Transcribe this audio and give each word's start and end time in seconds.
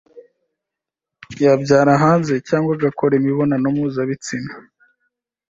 yabyara 1.43 1.91
hanze 2.03 2.33
cyangwa 2.47 2.71
agakora 2.77 3.13
imibonano 3.19 3.67
mpuzabitsina 3.75 4.51